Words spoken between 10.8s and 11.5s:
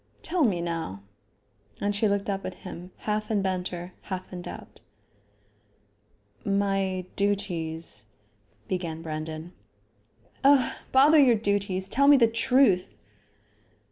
bother your